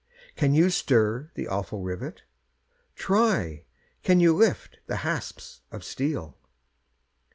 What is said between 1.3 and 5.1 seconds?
the awful rivet? Try! can you lift the